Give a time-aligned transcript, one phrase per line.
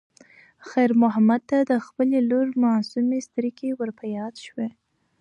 [0.69, 4.69] خیر محمد ته د خپلې لور معصومې سترګې ور په یاد شوې.